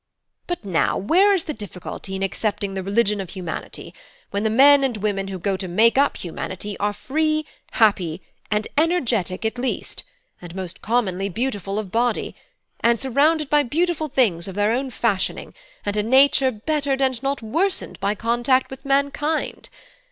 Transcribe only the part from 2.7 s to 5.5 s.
the religion of humanity, when the men and women who